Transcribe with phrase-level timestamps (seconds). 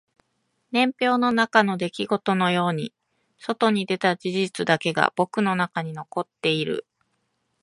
[0.71, 2.91] 年表の中の出来事のように
[3.37, 6.87] 外に出た事実だけが僕の中に残っている